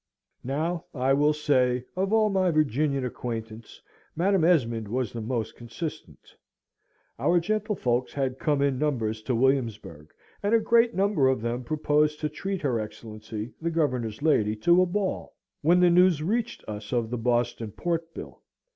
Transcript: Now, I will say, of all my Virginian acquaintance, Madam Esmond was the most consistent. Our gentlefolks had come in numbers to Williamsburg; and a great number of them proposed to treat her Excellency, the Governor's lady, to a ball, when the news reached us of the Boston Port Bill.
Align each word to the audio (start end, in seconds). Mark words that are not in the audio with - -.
Now, 0.43 0.85
I 0.95 1.13
will 1.13 1.31
say, 1.31 1.85
of 1.95 2.11
all 2.11 2.31
my 2.31 2.49
Virginian 2.49 3.05
acquaintance, 3.05 3.79
Madam 4.15 4.43
Esmond 4.43 4.87
was 4.87 5.13
the 5.13 5.21
most 5.21 5.55
consistent. 5.55 6.35
Our 7.19 7.39
gentlefolks 7.39 8.11
had 8.11 8.39
come 8.39 8.63
in 8.63 8.79
numbers 8.79 9.21
to 9.21 9.35
Williamsburg; 9.35 10.09
and 10.41 10.55
a 10.55 10.59
great 10.59 10.95
number 10.95 11.27
of 11.27 11.43
them 11.43 11.63
proposed 11.63 12.19
to 12.21 12.29
treat 12.29 12.63
her 12.63 12.79
Excellency, 12.79 13.53
the 13.61 13.69
Governor's 13.69 14.23
lady, 14.23 14.55
to 14.55 14.81
a 14.81 14.87
ball, 14.87 15.35
when 15.61 15.79
the 15.79 15.91
news 15.91 16.23
reached 16.23 16.65
us 16.67 16.91
of 16.91 17.11
the 17.11 17.17
Boston 17.19 17.71
Port 17.71 18.11
Bill. 18.15 18.41